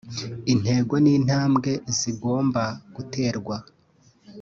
intego 0.53 0.93
n’intambwe 1.03 1.71
zigomba 1.97 2.63
guterwa 2.95 3.55